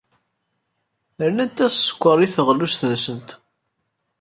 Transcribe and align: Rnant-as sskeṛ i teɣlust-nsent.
Rnant-as 1.27 1.75
sskeṛ 1.77 2.17
i 2.25 2.27
teɣlust-nsent. 2.35 3.29